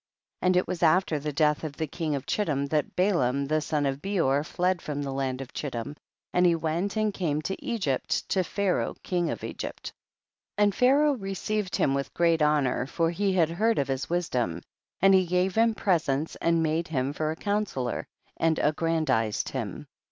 [0.41, 0.45] 8.
[0.47, 1.85] And it was after the death of 210 THE BOOK OF JASHER.
[1.85, 5.53] the king of Chiitim that Balaam the son of Beor fled from the land of
[5.53, 5.95] Chittim,
[6.33, 9.93] and he went and came to Egypt to Pharaoh king of Egypt.
[10.57, 10.63] 9.
[10.63, 14.63] And Pharaoh received him with great honor, for he had heard of his wisdom,
[15.01, 18.07] and he gave him presents and made him for a counsellor,
[18.37, 19.85] and affffrandized him.